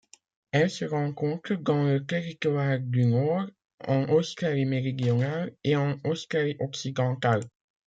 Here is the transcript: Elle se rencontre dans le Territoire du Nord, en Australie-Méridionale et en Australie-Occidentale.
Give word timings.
Elle 0.51 0.71
se 0.71 0.83
rencontre 0.83 1.53
dans 1.53 1.83
le 1.83 2.03
Territoire 2.03 2.79
du 2.79 3.05
Nord, 3.05 3.45
en 3.87 4.09
Australie-Méridionale 4.11 5.53
et 5.63 5.75
en 5.75 5.99
Australie-Occidentale. 6.03 7.43